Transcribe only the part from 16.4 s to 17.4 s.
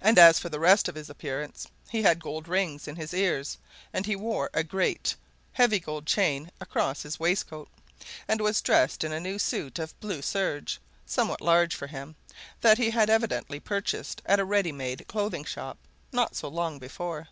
long before.